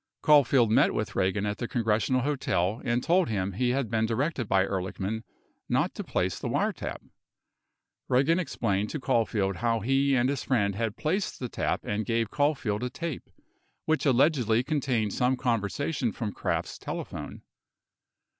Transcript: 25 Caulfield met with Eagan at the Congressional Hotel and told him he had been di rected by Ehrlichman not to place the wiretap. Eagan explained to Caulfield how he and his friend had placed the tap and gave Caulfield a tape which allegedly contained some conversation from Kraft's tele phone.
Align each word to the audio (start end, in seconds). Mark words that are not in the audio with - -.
25 0.21 0.21
Caulfield 0.25 0.71
met 0.71 0.95
with 0.95 1.15
Eagan 1.15 1.45
at 1.45 1.59
the 1.59 1.67
Congressional 1.67 2.21
Hotel 2.21 2.81
and 2.83 3.03
told 3.03 3.29
him 3.29 3.51
he 3.51 3.69
had 3.69 3.87
been 3.91 4.07
di 4.07 4.15
rected 4.15 4.47
by 4.47 4.65
Ehrlichman 4.65 5.21
not 5.69 5.93
to 5.93 6.03
place 6.03 6.39
the 6.39 6.47
wiretap. 6.49 6.97
Eagan 8.11 8.39
explained 8.39 8.89
to 8.89 8.99
Caulfield 8.99 9.57
how 9.57 9.79
he 9.79 10.15
and 10.15 10.27
his 10.27 10.41
friend 10.41 10.73
had 10.73 10.97
placed 10.97 11.39
the 11.39 11.49
tap 11.49 11.81
and 11.83 12.03
gave 12.07 12.31
Caulfield 12.31 12.81
a 12.81 12.89
tape 12.89 13.29
which 13.85 14.07
allegedly 14.07 14.63
contained 14.63 15.13
some 15.13 15.37
conversation 15.37 16.11
from 16.11 16.31
Kraft's 16.33 16.79
tele 16.79 17.05
phone. 17.05 17.43